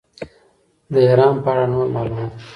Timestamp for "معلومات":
1.95-2.31